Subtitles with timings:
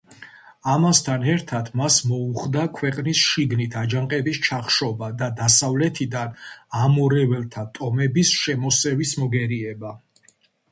[0.75, 6.35] ამასთან ერთად მას მოუხდა ქვეყნის შიგნით აჯანყების ჩახშობა და დასავლეთიდან
[6.87, 9.97] ამორეველთა ტომების შემოსევის მოგერიება.